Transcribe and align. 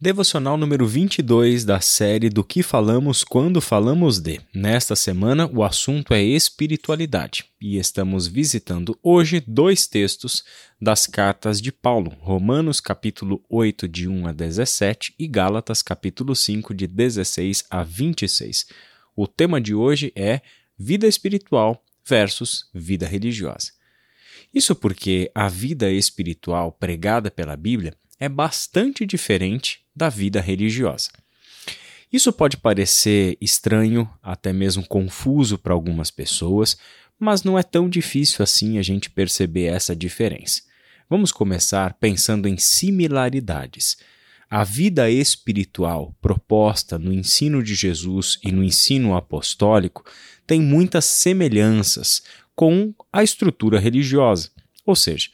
Devocional 0.00 0.56
número 0.56 0.86
22 0.86 1.64
da 1.64 1.80
série 1.80 2.28
Do 2.28 2.44
que 2.44 2.62
falamos 2.62 3.24
quando 3.24 3.60
falamos 3.60 4.20
de. 4.20 4.40
Nesta 4.54 4.94
semana, 4.94 5.50
o 5.52 5.64
assunto 5.64 6.14
é 6.14 6.22
espiritualidade 6.22 7.46
e 7.60 7.78
estamos 7.78 8.28
visitando 8.28 8.96
hoje 9.02 9.42
dois 9.44 9.88
textos 9.88 10.44
das 10.80 11.04
cartas 11.04 11.60
de 11.60 11.72
Paulo, 11.72 12.16
Romanos 12.20 12.80
capítulo 12.80 13.42
8 13.48 13.88
de 13.88 14.06
1 14.06 14.28
a 14.28 14.32
17 14.32 15.16
e 15.18 15.26
Gálatas 15.26 15.82
capítulo 15.82 16.36
5 16.36 16.72
de 16.72 16.86
16 16.86 17.64
a 17.68 17.82
26. 17.82 18.68
O 19.16 19.26
tema 19.26 19.60
de 19.60 19.74
hoje 19.74 20.12
é 20.14 20.42
vida 20.78 21.08
espiritual 21.08 21.84
versus 22.06 22.70
vida 22.72 23.04
religiosa. 23.04 23.72
Isso 24.54 24.76
porque 24.76 25.28
a 25.34 25.48
vida 25.48 25.90
espiritual 25.90 26.70
pregada 26.70 27.32
pela 27.32 27.56
Bíblia 27.56 27.96
é 28.20 28.28
bastante 28.28 29.06
diferente 29.06 29.80
da 29.98 30.08
vida 30.08 30.40
religiosa. 30.40 31.10
Isso 32.10 32.32
pode 32.32 32.56
parecer 32.56 33.36
estranho, 33.40 34.08
até 34.22 34.52
mesmo 34.52 34.86
confuso 34.86 35.58
para 35.58 35.74
algumas 35.74 36.10
pessoas, 36.10 36.78
mas 37.18 37.42
não 37.42 37.58
é 37.58 37.62
tão 37.62 37.88
difícil 37.88 38.42
assim 38.42 38.78
a 38.78 38.82
gente 38.82 39.10
perceber 39.10 39.64
essa 39.64 39.94
diferença. 39.94 40.62
Vamos 41.10 41.32
começar 41.32 41.94
pensando 41.94 42.48
em 42.48 42.56
similaridades. 42.56 43.96
A 44.48 44.64
vida 44.64 45.10
espiritual 45.10 46.14
proposta 46.22 46.98
no 46.98 47.12
ensino 47.12 47.62
de 47.62 47.74
Jesus 47.74 48.38
e 48.42 48.50
no 48.50 48.64
ensino 48.64 49.14
apostólico 49.14 50.04
tem 50.46 50.60
muitas 50.60 51.04
semelhanças 51.04 52.22
com 52.54 52.94
a 53.12 53.22
estrutura 53.22 53.78
religiosa, 53.78 54.50
ou 54.86 54.96
seja, 54.96 55.28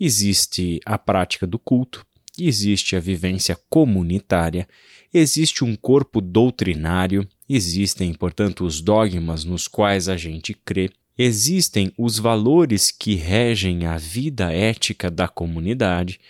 existe 0.00 0.80
a 0.86 0.96
prática 0.98 1.46
do 1.46 1.58
culto, 1.58 2.06
existe 2.38 2.96
a 2.96 3.00
vivência 3.00 3.58
comunitária, 3.68 4.66
existe 5.12 5.64
um 5.64 5.76
corpo 5.76 6.20
doutrinário, 6.20 7.28
existem, 7.48 8.12
portanto, 8.12 8.64
os 8.64 8.80
dogmas 8.80 9.44
nos 9.44 9.68
quais 9.68 10.08
a 10.08 10.16
gente 10.16 10.54
crê, 10.54 10.90
existem 11.16 11.92
os 11.96 12.18
valores 12.18 12.90
que 12.90 13.14
regem 13.14 13.86
a 13.86 13.96
vida 13.96 14.52
ética 14.52 15.10
da 15.10 15.28
comunidade, 15.28 16.20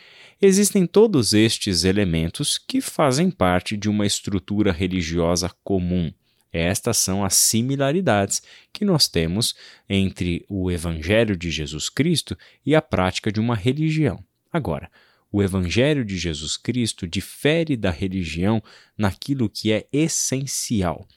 existem 0.41 0.87
todos 0.87 1.33
estes 1.33 1.85
elementos 1.85 2.59
que 2.59 2.81
fazem 2.81 3.31
parte 3.31 3.77
de 3.77 3.89
uma 3.89 4.05
estrutura 4.05 4.73
religiosa 4.73 5.51
comum. 5.63 6.13
Estas 6.53 6.99
são 6.99 7.25
as 7.25 7.35
similaridades 7.35 8.43
que 8.73 8.85
nós 8.85 9.09
temos 9.09 9.57
entre 9.89 10.45
o 10.49 10.71
Evangelho 10.71 11.37
de 11.37 11.51
Jesus 11.51 11.89
Cristo 11.89 12.37
e 12.65 12.77
a 12.77 12.83
prática 12.83 13.33
de 13.33 13.41
uma 13.41 13.57
religião. 13.57 14.23
Agora, 14.53 14.89
o 15.35 15.43
Evangelho 15.43 16.05
de 16.05 16.17
Jesus 16.17 16.57
Cristo 16.57 17.09
difere 17.09 17.77
da 17.77 17.91
religião 17.91 18.63
naquilo 18.97 19.51
que 19.51 19.73
é 19.73 19.85
essencial. 19.93 21.09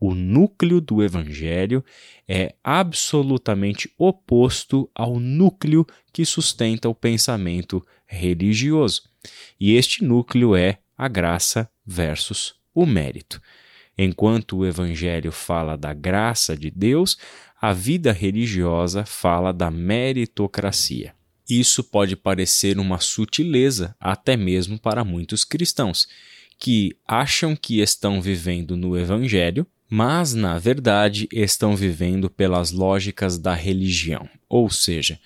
O 0.00 0.12
núcleo 0.12 0.80
do 0.80 1.04
Evangelho 1.04 1.84
é 2.26 2.52
absolutamente 2.64 3.88
oposto 3.96 4.90
ao 4.92 5.20
núcleo 5.20 5.86
que 6.12 6.24
sustenta 6.24 6.88
o 6.88 6.94
pensamento 6.96 7.86
religioso. 8.08 9.02
E 9.60 9.76
este 9.76 10.02
núcleo 10.02 10.56
é 10.56 10.80
a 10.98 11.06
graça 11.06 11.70
versus 11.86 12.56
o 12.74 12.84
mérito. 12.84 13.40
Enquanto 13.96 14.56
o 14.56 14.66
Evangelho 14.66 15.30
fala 15.30 15.76
da 15.76 15.94
graça 15.94 16.56
de 16.56 16.72
Deus, 16.72 17.16
a 17.62 17.72
vida 17.72 18.10
religiosa 18.10 19.04
fala 19.04 19.52
da 19.52 19.70
meritocracia. 19.70 21.19
Isso 21.50 21.82
pode 21.82 22.14
parecer 22.14 22.78
uma 22.78 23.00
sutileza 23.00 23.96
até 23.98 24.36
mesmo 24.36 24.78
para 24.78 25.04
muitos 25.04 25.42
cristãos, 25.42 26.06
que 26.56 26.96
acham 27.04 27.56
que 27.56 27.80
estão 27.80 28.22
vivendo 28.22 28.76
no 28.76 28.96
Evangelho, 28.96 29.66
mas 29.88 30.32
na 30.32 30.56
verdade 30.60 31.28
estão 31.32 31.74
vivendo 31.74 32.30
pelas 32.30 32.70
lógicas 32.70 33.36
da 33.36 33.52
religião. 33.52 34.28
Ou 34.48 34.70
seja, 34.70 35.18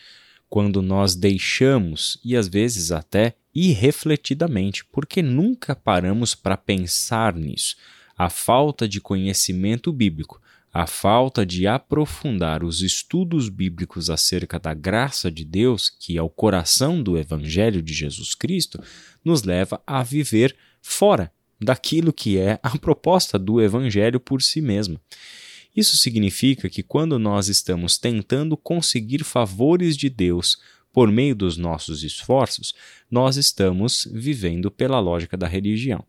quando 0.48 0.80
nós 0.80 1.14
deixamos, 1.14 2.18
e 2.24 2.34
às 2.34 2.48
vezes 2.48 2.90
até 2.90 3.34
irrefletidamente, 3.54 4.82
porque 4.86 5.20
nunca 5.20 5.76
paramos 5.76 6.34
para 6.34 6.56
pensar 6.56 7.34
nisso, 7.34 7.76
a 8.16 8.30
falta 8.30 8.88
de 8.88 8.98
conhecimento 9.00 9.92
bíblico 9.92 10.40
a 10.74 10.88
falta 10.88 11.46
de 11.46 11.68
aprofundar 11.68 12.64
os 12.64 12.82
estudos 12.82 13.48
bíblicos 13.48 14.10
acerca 14.10 14.58
da 14.58 14.74
graça 14.74 15.30
de 15.30 15.44
Deus, 15.44 15.88
que 15.88 16.18
é 16.18 16.22
o 16.22 16.28
coração 16.28 17.00
do 17.00 17.16
Evangelho 17.16 17.80
de 17.80 17.94
Jesus 17.94 18.34
Cristo, 18.34 18.82
nos 19.24 19.44
leva 19.44 19.80
a 19.86 20.02
viver 20.02 20.56
fora 20.82 21.30
daquilo 21.60 22.12
que 22.12 22.38
é 22.38 22.58
a 22.60 22.76
proposta 22.76 23.38
do 23.38 23.62
Evangelho 23.62 24.18
por 24.18 24.42
si 24.42 24.60
mesma. 24.60 25.00
Isso 25.76 25.96
significa 25.96 26.68
que 26.68 26.82
quando 26.82 27.20
nós 27.20 27.48
estamos 27.48 27.96
tentando 27.96 28.56
conseguir 28.56 29.22
favores 29.22 29.96
de 29.96 30.10
Deus 30.10 30.58
por 30.92 31.08
meio 31.08 31.36
dos 31.36 31.56
nossos 31.56 32.02
esforços, 32.02 32.74
nós 33.08 33.36
estamos 33.36 34.08
vivendo 34.12 34.72
pela 34.72 34.98
lógica 34.98 35.36
da 35.36 35.46
religião. 35.46 36.04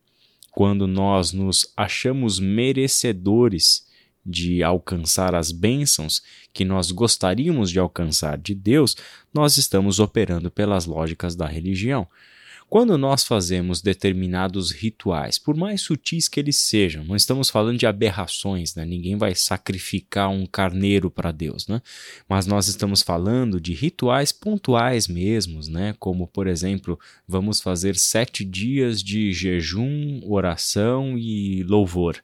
Quando 0.50 0.88
nós 0.88 1.32
nos 1.32 1.72
achamos 1.78 2.40
merecedores 2.40 3.85
de 4.26 4.64
alcançar 4.64 5.36
as 5.36 5.52
bênçãos 5.52 6.22
que 6.52 6.66
nós 6.66 6.92
gostaríamos 6.92 7.70
de 7.70 7.80
alcançar 7.80 8.38
de 8.38 8.56
Deus, 8.56 8.96
nós 9.34 9.58
estamos 9.58 10.00
operando 10.00 10.50
pelas 10.50 10.86
lógicas 10.86 11.36
da 11.36 11.46
religião. 11.46 12.08
Quando 12.68 12.98
nós 12.98 13.24
fazemos 13.24 13.80
determinados 13.80 14.72
rituais, 14.72 15.38
por 15.38 15.56
mais 15.56 15.82
sutis 15.82 16.28
que 16.28 16.40
eles 16.40 16.58
sejam, 16.58 17.06
não 17.06 17.16
estamos 17.16 17.48
falando 17.50 17.78
de 17.78 17.86
aberrações, 17.86 18.74
né? 18.74 18.84
ninguém 18.84 19.16
vai 19.16 19.36
sacrificar 19.36 20.30
um 20.30 20.48
carneiro 20.48 21.12
para 21.12 21.32
Deus, 21.32 21.68
né? 21.68 21.80
mas 22.28 22.48
nós 22.48 22.68
estamos 22.68 23.04
falando 23.04 23.62
de 23.62 23.72
rituais 23.72 24.32
pontuais 24.32 25.08
mesmos, 25.08 25.68
né? 25.68 25.96
como 26.00 26.28
por 26.28 26.48
exemplo, 26.48 27.00
vamos 27.28 27.62
fazer 27.62 27.96
sete 27.96 28.44
dias 28.44 29.02
de 29.02 29.32
jejum, 29.32 30.22
oração 30.26 31.16
e 31.18 31.64
louvor 31.64 32.20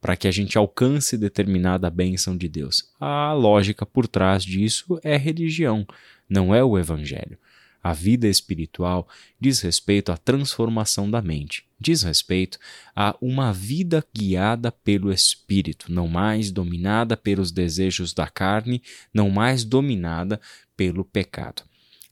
para 0.00 0.16
que 0.16 0.28
a 0.28 0.30
gente 0.30 0.56
alcance 0.56 1.16
determinada 1.16 1.90
bênção 1.90 2.36
de 2.36 2.48
Deus. 2.48 2.90
A 3.00 3.32
lógica 3.32 3.84
por 3.84 4.06
trás 4.06 4.44
disso 4.44 4.98
é 5.02 5.16
religião, 5.16 5.86
não 6.28 6.54
é 6.54 6.62
o 6.62 6.78
Evangelho. 6.78 7.38
A 7.82 7.92
vida 7.92 8.26
espiritual 8.26 9.08
diz 9.40 9.60
respeito 9.60 10.10
à 10.10 10.16
transformação 10.16 11.10
da 11.10 11.22
mente, 11.22 11.64
diz 11.80 12.02
respeito 12.02 12.58
a 12.94 13.16
uma 13.20 13.52
vida 13.52 14.04
guiada 14.14 14.72
pelo 14.72 15.12
Espírito, 15.12 15.90
não 15.90 16.08
mais 16.08 16.50
dominada 16.50 17.16
pelos 17.16 17.52
desejos 17.52 18.12
da 18.12 18.26
carne, 18.26 18.82
não 19.14 19.30
mais 19.30 19.64
dominada 19.64 20.40
pelo 20.76 21.04
pecado. 21.04 21.62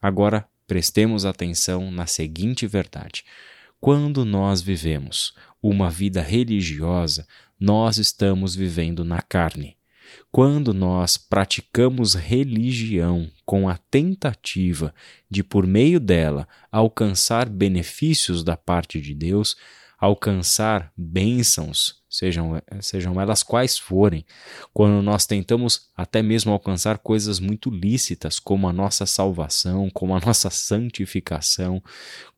Agora, 0.01 0.47
prestemos 0.67 1.25
atenção 1.25 1.91
na 1.91 2.07
seguinte 2.07 2.67
verdade. 2.67 3.25
Quando 3.81 4.25
nós 4.25 4.63
vivemos 4.63 5.35
uma 5.69 5.91
vida 5.91 6.21
religiosa, 6.21 7.27
nós 7.59 7.99
estamos 7.99 8.55
vivendo 8.55 9.05
na 9.05 9.21
carne. 9.23 9.77
Quando 10.31 10.73
nós 10.73 11.17
praticamos 11.17 12.15
religião 12.15 13.31
com 13.45 13.69
a 13.69 13.77
tentativa 13.77 14.95
de, 15.31 15.43
por 15.43 15.67
meio 15.67 15.99
dela, 15.99 16.47
alcançar 16.71 17.49
benefícios 17.49 18.45
da 18.45 18.57
parte 18.57 19.01
de 19.01 19.15
Deus, 19.15 19.57
alcançar 19.99 20.93
bênçãos, 20.97 22.03
sejam, 22.09 22.61
sejam 22.81 23.21
elas 23.21 23.43
quais 23.43 23.79
forem, 23.79 24.25
quando 24.73 25.03
nós 25.03 25.27
tentamos 25.27 25.89
até 25.97 26.23
mesmo 26.23 26.53
alcançar 26.53 26.99
coisas 26.99 27.41
muito 27.41 27.71
lícitas, 27.71 28.39
como 28.39 28.69
a 28.69 28.73
nossa 28.73 29.07
salvação, 29.07 29.89
como 29.91 30.15
a 30.15 30.21
nossa 30.21 30.51
santificação, 30.51 31.83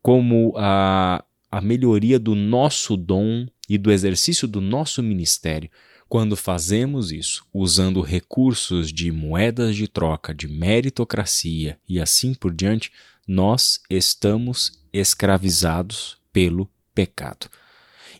como 0.01 0.53
a, 0.57 1.23
a 1.51 1.61
melhoria 1.61 2.19
do 2.19 2.35
nosso 2.35 2.95
dom 2.95 3.47
e 3.67 3.77
do 3.77 3.91
exercício 3.91 4.47
do 4.47 4.61
nosso 4.61 5.01
ministério, 5.01 5.69
quando 6.07 6.35
fazemos 6.35 7.11
isso 7.11 7.45
usando 7.53 8.01
recursos 8.01 8.91
de 8.91 9.11
moedas 9.11 9.75
de 9.75 9.87
troca, 9.87 10.33
de 10.33 10.47
meritocracia 10.47 11.79
e 11.87 11.99
assim 11.99 12.33
por 12.33 12.53
diante, 12.53 12.91
nós 13.27 13.79
estamos 13.89 14.81
escravizados 14.91 16.17
pelo 16.33 16.67
pecado. 16.95 17.47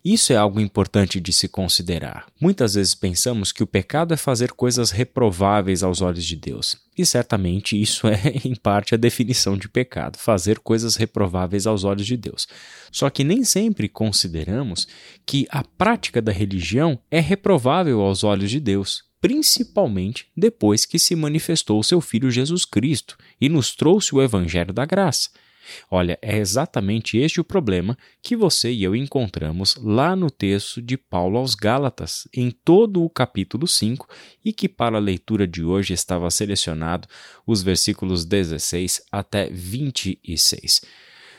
Isso 0.03 0.31
é 0.31 0.35
algo 0.35 0.59
importante 0.59 1.19
de 1.19 1.33
se 1.33 1.47
considerar. 1.47 2.25
Muitas 2.39 2.75
vezes 2.75 2.95
pensamos 2.95 3.51
que 3.51 3.63
o 3.63 3.67
pecado 3.67 4.13
é 4.13 4.17
fazer 4.17 4.51
coisas 4.53 4.91
reprováveis 4.91 5.83
aos 5.83 6.01
olhos 6.01 6.25
de 6.25 6.35
Deus. 6.35 6.77
E 6.97 7.05
certamente 7.05 7.79
isso 7.79 8.07
é, 8.07 8.19
em 8.45 8.55
parte, 8.55 8.93
a 8.93 8.97
definição 8.97 9.57
de 9.57 9.67
pecado: 9.67 10.17
fazer 10.17 10.59
coisas 10.59 10.95
reprováveis 10.95 11.67
aos 11.67 11.83
olhos 11.83 12.05
de 12.05 12.17
Deus. 12.17 12.47
Só 12.91 13.09
que 13.09 13.23
nem 13.23 13.43
sempre 13.43 13.89
consideramos 13.89 14.87
que 15.25 15.47
a 15.49 15.63
prática 15.63 16.21
da 16.21 16.31
religião 16.31 16.99
é 17.11 17.19
reprovável 17.19 18.01
aos 18.01 18.23
olhos 18.23 18.49
de 18.49 18.59
Deus, 18.59 19.03
principalmente 19.21 20.27
depois 20.35 20.85
que 20.85 20.97
se 20.97 21.15
manifestou 21.15 21.79
o 21.79 21.83
seu 21.83 21.99
Filho 21.99 22.31
Jesus 22.31 22.65
Cristo 22.65 23.17
e 23.39 23.49
nos 23.49 23.75
trouxe 23.75 24.15
o 24.15 24.21
Evangelho 24.21 24.73
da 24.73 24.85
Graça. 24.85 25.29
Olha, 25.89 26.17
é 26.21 26.37
exatamente 26.37 27.17
este 27.17 27.39
o 27.39 27.43
problema 27.43 27.97
que 28.21 28.35
você 28.35 28.71
e 28.71 28.83
eu 28.83 28.95
encontramos 28.95 29.75
lá 29.81 30.15
no 30.15 30.29
texto 30.29 30.81
de 30.81 30.97
Paulo 30.97 31.37
aos 31.37 31.55
Gálatas, 31.55 32.27
em 32.33 32.51
todo 32.51 33.03
o 33.03 33.09
capítulo 33.09 33.67
5, 33.67 34.07
e 34.43 34.51
que 34.53 34.69
para 34.69 34.97
a 34.97 35.01
leitura 35.01 35.47
de 35.47 35.63
hoje 35.63 35.93
estava 35.93 36.29
selecionado 36.31 37.07
os 37.45 37.61
versículos 37.61 38.25
16 38.25 39.03
até 39.11 39.49
26. 39.49 40.81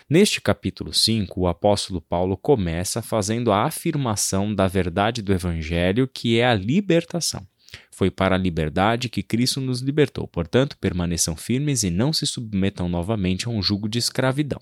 Neste 0.09 0.41
capítulo 0.41 0.93
5, 0.93 1.41
o 1.41 1.47
apóstolo 1.47 2.01
Paulo 2.01 2.37
começa 2.37 3.01
fazendo 3.01 3.53
a 3.53 3.63
afirmação 3.63 4.53
da 4.53 4.67
verdade 4.67 5.23
do 5.23 5.33
Evangelho, 5.33 6.09
que 6.13 6.41
é 6.41 6.47
a 6.47 6.55
libertação. 6.55 7.47
Foi 7.91 8.11
para 8.11 8.35
a 8.35 8.39
liberdade 8.39 9.09
que 9.09 9.23
Cristo 9.23 9.61
nos 9.61 9.81
libertou. 9.81 10.27
Portanto, 10.27 10.77
permaneçam 10.81 11.37
firmes 11.37 11.83
e 11.83 11.91
não 11.91 12.13
se 12.13 12.27
submetam 12.27 12.89
novamente 12.89 13.47
a 13.47 13.51
um 13.51 13.63
jugo 13.63 13.89
de 13.89 13.99
escravidão. 13.99 14.61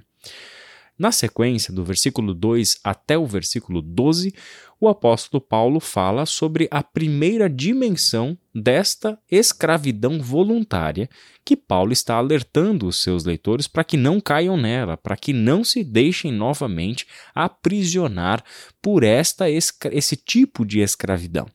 Na 0.98 1.12
sequência, 1.12 1.72
do 1.72 1.84
versículo 1.84 2.34
2 2.34 2.80
até 2.82 3.16
o 3.16 3.24
versículo 3.24 3.80
12, 3.80 4.34
o 4.80 4.88
apóstolo 4.88 5.40
Paulo 5.40 5.78
fala 5.78 6.26
sobre 6.26 6.66
a 6.72 6.82
primeira 6.82 7.48
dimensão 7.48 8.36
desta 8.52 9.16
escravidão 9.30 10.20
voluntária 10.20 11.08
que 11.44 11.56
Paulo 11.56 11.92
está 11.92 12.16
alertando 12.16 12.88
os 12.88 13.00
seus 13.00 13.24
leitores 13.24 13.68
para 13.68 13.84
que 13.84 13.96
não 13.96 14.20
caiam 14.20 14.56
nela, 14.56 14.96
para 14.96 15.16
que 15.16 15.32
não 15.32 15.62
se 15.62 15.84
deixem 15.84 16.32
novamente 16.32 17.06
aprisionar 17.32 18.42
por 18.82 19.04
esta 19.04 19.48
esse 19.48 20.16
tipo 20.16 20.66
de 20.66 20.80
escravidão. 20.80 21.46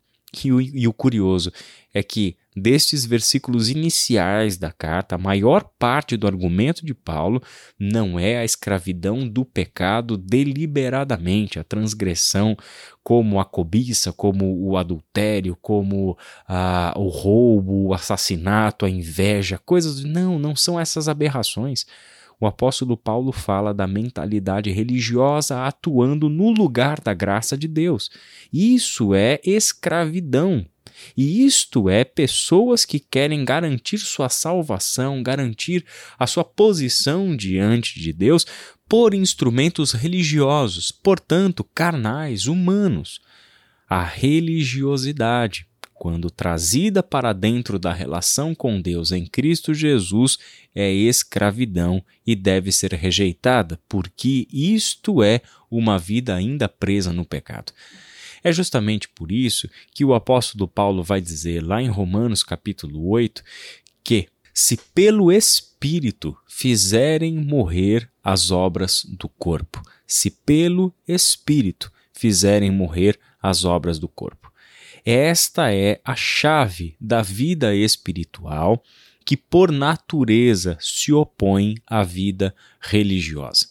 E 0.43 0.51
o, 0.51 0.59
e 0.59 0.87
o 0.87 0.93
curioso 0.93 1.51
é 1.93 2.01
que, 2.01 2.35
destes 2.55 3.05
versículos 3.05 3.69
iniciais 3.69 4.57
da 4.57 4.71
carta, 4.71 5.15
a 5.15 5.17
maior 5.17 5.63
parte 5.77 6.17
do 6.17 6.25
argumento 6.25 6.85
de 6.85 6.93
Paulo 6.93 7.41
não 7.79 8.19
é 8.19 8.37
a 8.37 8.45
escravidão 8.45 9.27
do 9.27 9.45
pecado 9.45 10.17
deliberadamente, 10.17 11.59
a 11.59 11.63
transgressão, 11.63 12.57
como 13.03 13.39
a 13.39 13.45
cobiça, 13.45 14.11
como 14.11 14.59
o 14.59 14.75
adultério, 14.75 15.57
como 15.61 16.17
ah, 16.47 16.93
o 16.95 17.07
roubo, 17.09 17.87
o 17.87 17.93
assassinato, 17.93 18.85
a 18.85 18.89
inveja, 18.89 19.59
coisas. 19.63 20.03
Não, 20.03 20.39
não 20.39 20.55
são 20.55 20.79
essas 20.79 21.07
aberrações 21.07 21.85
o 22.43 22.45
apóstolo 22.45 22.97
Paulo 22.97 23.31
fala 23.31 23.73
da 23.73 23.87
mentalidade 23.87 24.69
religiosa 24.69 25.65
atuando 25.65 26.27
no 26.27 26.51
lugar 26.51 26.99
da 26.99 27.13
graça 27.13 27.57
de 27.57 27.69
Deus. 27.69 28.09
Isso 28.51 29.15
é 29.15 29.39
escravidão. 29.45 30.65
E 31.15 31.45
isto 31.45 31.89
é 31.89 32.03
pessoas 32.03 32.83
que 32.83 32.99
querem 32.99 33.45
garantir 33.45 33.97
sua 33.97 34.27
salvação, 34.27 35.23
garantir 35.23 35.85
a 36.19 36.27
sua 36.27 36.43
posição 36.43 37.33
diante 37.35 37.99
de 37.99 38.11
Deus 38.11 38.45
por 38.89 39.13
instrumentos 39.13 39.93
religiosos, 39.93 40.91
portanto, 40.91 41.63
carnais, 41.73 42.45
humanos. 42.45 43.21
A 43.89 44.03
religiosidade 44.03 45.65
quando 46.03 46.29
trazida 46.29 47.01
para 47.01 47.31
dentro 47.31 47.79
da 47.79 47.93
relação 47.93 48.53
com 48.53 48.81
Deus 48.81 49.13
em 49.13 49.25
Cristo 49.25 49.73
Jesus, 49.73 50.37
é 50.75 50.91
escravidão 50.91 52.03
e 52.27 52.35
deve 52.35 52.73
ser 52.73 52.93
rejeitada, 52.93 53.79
porque 53.87 54.45
isto 54.51 55.23
é 55.23 55.39
uma 55.71 55.97
vida 55.97 56.35
ainda 56.35 56.67
presa 56.67 57.13
no 57.13 57.23
pecado. 57.23 57.71
É 58.43 58.51
justamente 58.51 59.07
por 59.07 59.31
isso 59.31 59.69
que 59.93 60.03
o 60.03 60.13
apóstolo 60.13 60.67
Paulo 60.67 61.01
vai 61.01 61.21
dizer 61.21 61.63
lá 61.63 61.81
em 61.81 61.87
Romanos 61.87 62.43
capítulo 62.43 63.07
8 63.07 63.41
que 64.03 64.27
se 64.53 64.75
pelo 64.93 65.31
Espírito 65.31 66.37
fizerem 66.45 67.33
morrer 67.37 68.11
as 68.21 68.51
obras 68.51 69.05
do 69.05 69.29
corpo, 69.29 69.81
se 70.05 70.29
pelo 70.29 70.93
Espírito 71.07 71.89
fizerem 72.11 72.71
morrer 72.71 73.17
as 73.41 73.63
obras 73.63 73.97
do 73.97 74.09
corpo. 74.09 74.42
Esta 75.05 75.73
é 75.73 75.99
a 76.03 76.15
chave 76.15 76.95
da 76.99 77.21
vida 77.21 77.75
espiritual 77.75 78.81
que, 79.25 79.35
por 79.35 79.71
natureza, 79.71 80.77
se 80.79 81.11
opõe 81.11 81.75
à 81.85 82.03
vida 82.03 82.55
religiosa. 82.79 83.67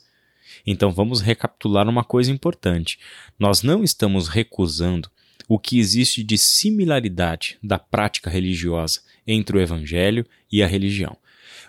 Então 0.67 0.91
vamos 0.93 1.21
recapitular 1.21 1.89
uma 1.89 2.05
coisa 2.05 2.31
importante. 2.31 2.99
Nós 3.39 3.63
não 3.63 3.83
estamos 3.83 4.29
recusando 4.29 5.11
o 5.49 5.59
que 5.59 5.79
existe 5.79 6.23
de 6.23 6.39
similaridade 6.39 7.59
da 7.63 7.79
prática 7.79 8.31
religiosa 8.31 9.01
entre 9.27 9.57
o 9.57 9.61
evangelho 9.61 10.27
e 10.51 10.63
a 10.63 10.67
religião. 10.67 11.17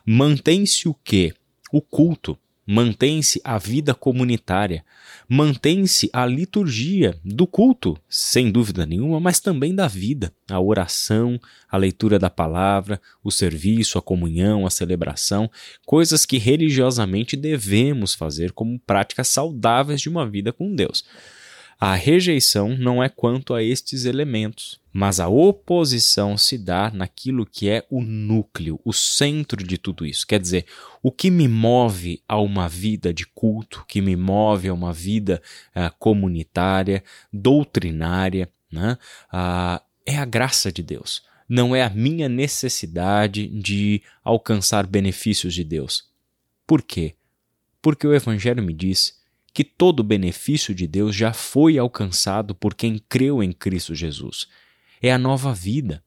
Mantém-se 0.06 0.88
o 0.88 0.94
que? 0.94 1.34
O 1.72 1.82
culto, 1.82 2.38
mantém-se 2.66 3.42
a 3.44 3.58
vida 3.58 3.94
comunitária, 3.94 4.86
mantém-se 5.28 6.10
a 6.14 6.26
liturgia 6.26 7.18
do 7.24 7.46
culto, 7.46 7.98
sem 8.08 8.52
dúvida 8.52 8.86
nenhuma, 8.86 9.20
mas 9.20 9.40
também 9.40 9.76
da 9.76 9.88
vida, 9.88 10.34
a 10.50 10.60
oração, 10.60 11.40
a 11.70 11.78
leitura 11.78 12.18
da 12.18 12.30
palavra, 12.30 13.02
o 13.24 13.32
serviço, 13.32 13.98
a 13.98 14.02
comunhão, 14.02 14.66
a 14.66 14.70
celebração, 14.70 15.50
coisas 15.86 16.26
que 16.26 16.38
religiosamente 16.38 17.36
devemos 17.36 18.14
fazer 18.14 18.52
como 18.52 18.80
práticas 18.80 19.28
saudáveis 19.28 20.02
de 20.02 20.10
uma 20.10 20.28
vida 20.30 20.54
com 20.54 20.74
Deus. 20.74 21.04
A 21.86 21.96
rejeição 21.96 22.78
não 22.78 23.04
é 23.04 23.10
quanto 23.10 23.54
a 23.54 23.62
estes 23.62 24.06
elementos, 24.06 24.80
mas 24.94 25.20
a 25.20 25.28
oposição 25.28 26.38
se 26.38 26.58
dá 26.58 26.90
naquilo 26.90 27.46
que 27.46 27.68
é 27.68 27.86
o 27.90 28.02
núcleo, 28.02 28.80
o 28.86 28.94
centro 28.94 29.62
de 29.62 29.78
tudo 29.78 30.06
isso. 30.06 30.26
Quer 30.26 30.40
dizer, 30.40 30.66
o 31.02 31.12
que 31.12 31.30
me 31.30 31.46
move 31.46 32.24
a 32.26 32.40
uma 32.40 32.70
vida 32.70 33.14
de 33.14 33.26
culto, 33.26 33.84
que 33.86 34.00
me 34.00 34.16
move 34.16 34.70
a 34.70 34.74
uma 34.74 34.94
vida 34.94 35.42
uh, 35.76 35.94
comunitária, 36.00 37.04
doutrinária, 37.34 38.50
né? 38.72 38.98
Uh, 39.28 39.84
é 40.06 40.16
a 40.16 40.24
graça 40.24 40.72
de 40.72 40.82
Deus. 40.82 41.22
Não 41.50 41.76
é 41.76 41.84
a 41.84 41.90
minha 41.90 42.30
necessidade 42.30 43.46
de 43.46 44.02
alcançar 44.24 44.88
benefícios 44.88 45.54
de 45.54 45.66
Deus. 45.66 46.10
Por 46.66 46.82
quê? 46.82 47.16
Porque 47.82 48.08
o 48.08 48.14
Evangelho 48.14 48.64
me 48.64 48.72
diz 48.72 49.22
que 49.54 49.64
todo 49.64 50.00
o 50.00 50.04
benefício 50.04 50.74
de 50.74 50.88
Deus 50.88 51.16
já 51.16 51.32
foi 51.32 51.78
alcançado 51.78 52.56
por 52.56 52.74
quem 52.74 52.98
creu 52.98 53.44
em 53.44 53.52
Cristo 53.52 53.94
Jesus. 53.94 54.48
É 55.02 55.12
a 55.12 55.18
nova 55.18 55.54
vida. 55.54 56.04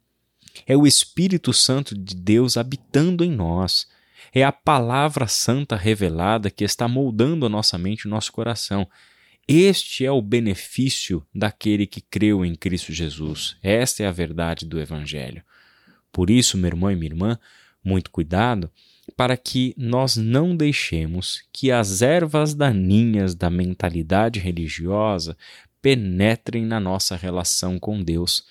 É 0.66 0.76
o 0.76 0.87
Espírito 0.87 1.52
Santo 1.52 1.96
de 1.96 2.14
Deus 2.14 2.56
habitando 2.56 3.22
em 3.22 3.31
nós. 3.31 3.87
É 4.34 4.43
a 4.43 4.50
palavra 4.50 5.28
santa 5.28 5.76
revelada 5.76 6.50
que 6.50 6.64
está 6.64 6.88
moldando 6.88 7.46
a 7.46 7.48
nossa 7.48 7.78
mente 7.78 8.02
e 8.02 8.06
o 8.08 8.10
nosso 8.10 8.32
coração. 8.32 8.88
Este 9.46 10.04
é 10.04 10.10
o 10.10 10.20
benefício 10.20 11.25
daquele 11.32 11.87
que 11.87 12.00
creu 12.00 12.44
em 12.44 12.56
Cristo 12.56 12.93
Jesus. 12.93 13.56
Esta 13.62 14.03
é 14.03 14.06
a 14.06 14.12
verdade 14.12 14.67
do 14.67 14.81
Evangelho. 14.81 15.44
Por 16.10 16.31
isso, 16.31 16.58
meu 16.58 16.69
irmão 16.69 16.91
e 16.91 16.96
minha 16.96 17.12
irmã, 17.12 17.38
muito 17.84 18.10
cuidado 18.10 18.70
para 19.15 19.36
que 19.36 19.75
nós 19.77 20.17
não 20.17 20.56
deixemos 20.56 21.43
que 21.53 21.70
as 21.70 22.03
ervas 22.03 22.55
daninhas 22.55 23.34
da 23.34 23.48
mentalidade 23.48 24.41
religiosa 24.41 25.36
penetrem 25.81 26.65
na 26.65 26.81
nossa 26.81 27.15
relação 27.15 27.79
com 27.79 28.03
Deus. 28.03 28.44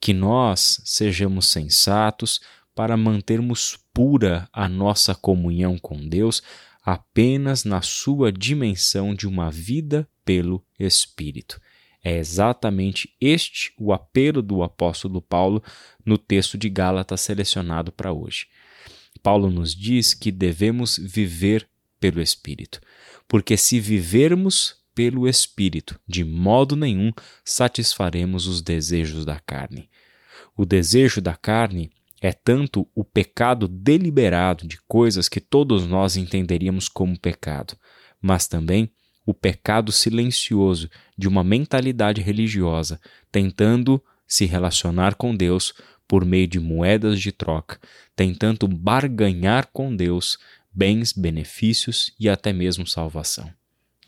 Que 0.00 0.12
nós 0.12 0.80
sejamos 0.84 1.46
sensatos 1.46 2.40
para 2.74 2.96
mantermos 2.96 3.78
pura 3.92 4.48
a 4.52 4.68
nossa 4.68 5.14
comunhão 5.14 5.78
com 5.78 6.06
Deus 6.06 6.42
apenas 6.84 7.64
na 7.64 7.82
sua 7.82 8.30
dimensão 8.30 9.14
de 9.14 9.26
uma 9.26 9.50
vida 9.50 10.08
pelo 10.24 10.62
Espírito. 10.78 11.60
É 12.04 12.16
exatamente 12.16 13.12
este 13.20 13.72
o 13.76 13.92
apelo 13.92 14.40
do 14.40 14.62
apóstolo 14.62 15.20
Paulo 15.20 15.60
no 16.04 16.16
texto 16.16 16.56
de 16.56 16.68
Gálatas 16.68 17.20
selecionado 17.22 17.90
para 17.90 18.12
hoje. 18.12 18.46
Paulo 19.18 19.50
nos 19.50 19.74
diz 19.74 20.14
que 20.14 20.30
devemos 20.30 20.98
viver 20.98 21.68
pelo 22.00 22.20
Espírito, 22.20 22.80
porque 23.26 23.56
se 23.56 23.80
vivermos 23.80 24.76
pelo 24.94 25.28
Espírito, 25.28 25.98
de 26.06 26.24
modo 26.24 26.74
nenhum 26.74 27.12
satisfaremos 27.44 28.46
os 28.46 28.62
desejos 28.62 29.24
da 29.24 29.38
carne. 29.38 29.90
O 30.56 30.64
desejo 30.64 31.20
da 31.20 31.34
carne 31.34 31.90
é 32.20 32.32
tanto 32.32 32.88
o 32.94 33.04
pecado 33.04 33.68
deliberado 33.68 34.66
de 34.66 34.78
coisas 34.88 35.28
que 35.28 35.40
todos 35.40 35.86
nós 35.86 36.16
entenderíamos 36.16 36.88
como 36.88 37.18
pecado, 37.18 37.76
mas 38.20 38.48
também 38.48 38.90
o 39.26 39.34
pecado 39.34 39.92
silencioso 39.92 40.88
de 41.18 41.28
uma 41.28 41.44
mentalidade 41.44 42.22
religiosa 42.22 43.00
tentando 43.30 44.02
se 44.26 44.46
relacionar 44.46 45.14
com 45.14 45.36
Deus 45.36 45.74
por 46.08 46.24
meio 46.24 46.46
de 46.46 46.60
moedas 46.60 47.20
de 47.20 47.32
troca, 47.32 47.80
tentando 48.14 48.68
barganhar 48.68 49.68
com 49.72 49.94
Deus 49.94 50.38
bens, 50.72 51.12
benefícios 51.12 52.12
e 52.18 52.28
até 52.28 52.52
mesmo 52.52 52.86
salvação. 52.86 53.50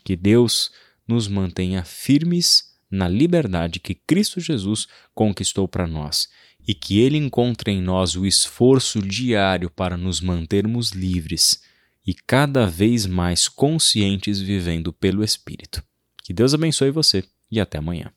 Que 0.03 0.15
Deus 0.15 0.71
nos 1.07 1.27
mantenha 1.27 1.83
firmes 1.83 2.69
na 2.89 3.07
liberdade 3.07 3.79
que 3.79 3.95
Cristo 3.95 4.39
Jesus 4.39 4.87
conquistou 5.13 5.67
para 5.67 5.87
nós 5.87 6.29
e 6.67 6.73
que 6.73 6.99
Ele 6.99 7.17
encontre 7.17 7.71
em 7.71 7.81
nós 7.81 8.15
o 8.15 8.25
esforço 8.25 9.01
diário 9.01 9.69
para 9.69 9.97
nos 9.97 10.21
mantermos 10.21 10.91
livres 10.91 11.61
e 12.05 12.13
cada 12.13 12.65
vez 12.65 13.05
mais 13.05 13.47
conscientes 13.47 14.39
vivendo 14.39 14.93
pelo 14.93 15.23
Espírito. 15.23 15.83
Que 16.23 16.33
Deus 16.33 16.53
abençoe 16.53 16.91
você 16.91 17.23
e 17.51 17.59
até 17.59 17.79
amanhã. 17.79 18.11